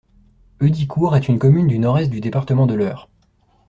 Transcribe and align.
Heudicourt 0.61 1.15
est 1.15 1.27
une 1.27 1.37
commune 1.37 1.67
du 1.67 1.77
Nord-Est 1.77 2.09
du 2.09 2.21
département 2.21 2.65
de 2.65 2.73
l'Eure. 2.73 3.07